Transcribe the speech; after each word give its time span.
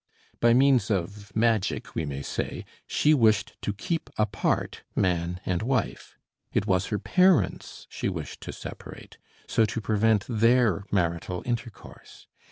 By 0.39 0.55
means 0.55 0.89
of 0.89 1.31
magic, 1.35 1.93
we 1.93 2.07
may 2.07 2.23
say, 2.23 2.65
she 2.87 3.13
wished 3.13 3.55
to 3.61 3.71
keep 3.71 4.09
apart 4.17 4.81
man 4.95 5.39
and 5.45 5.61
wife; 5.61 6.17
it 6.51 6.65
was 6.65 6.87
her 6.87 6.97
parents 6.97 7.85
she 7.87 8.09
wished 8.09 8.41
to 8.41 8.51
separate, 8.51 9.19
so 9.47 9.63
to 9.65 9.79
prevent 9.79 10.25
their 10.27 10.85
marital 10.91 11.43
intercourse. 11.45 12.25